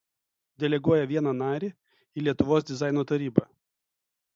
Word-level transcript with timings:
Deleguoja 0.63 1.03
vieną 1.11 1.35
narį 1.43 1.71
į 2.21 2.27
Lietuvos 2.27 2.69
dizaino 2.75 3.09
tarybą. 3.15 3.51